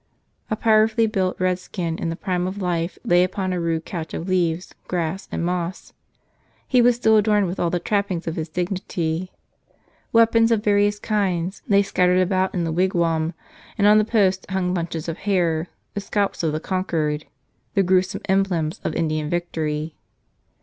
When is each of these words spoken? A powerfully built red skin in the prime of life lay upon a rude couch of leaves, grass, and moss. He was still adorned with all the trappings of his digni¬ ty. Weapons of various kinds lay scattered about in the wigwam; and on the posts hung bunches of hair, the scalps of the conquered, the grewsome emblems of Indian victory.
A 0.49 0.55
powerfully 0.55 1.05
built 1.05 1.39
red 1.39 1.59
skin 1.59 1.99
in 1.99 2.09
the 2.09 2.15
prime 2.15 2.47
of 2.47 2.59
life 2.59 2.97
lay 3.03 3.23
upon 3.23 3.53
a 3.53 3.59
rude 3.59 3.85
couch 3.85 4.15
of 4.15 4.27
leaves, 4.27 4.73
grass, 4.87 5.27
and 5.31 5.45
moss. 5.45 5.93
He 6.67 6.81
was 6.81 6.95
still 6.95 7.17
adorned 7.17 7.45
with 7.45 7.59
all 7.59 7.69
the 7.69 7.77
trappings 7.79 8.25
of 8.25 8.35
his 8.35 8.49
digni¬ 8.49 8.81
ty. 8.87 9.29
Weapons 10.11 10.51
of 10.51 10.63
various 10.63 10.97
kinds 10.97 11.61
lay 11.69 11.83
scattered 11.83 12.17
about 12.19 12.55
in 12.55 12.63
the 12.63 12.71
wigwam; 12.73 13.35
and 13.77 13.85
on 13.85 13.99
the 13.99 14.03
posts 14.03 14.47
hung 14.49 14.73
bunches 14.73 15.07
of 15.07 15.19
hair, 15.19 15.67
the 15.93 16.01
scalps 16.01 16.41
of 16.41 16.51
the 16.51 16.59
conquered, 16.59 17.25
the 17.75 17.83
grewsome 17.83 18.21
emblems 18.27 18.81
of 18.83 18.95
Indian 18.95 19.29
victory. 19.29 19.93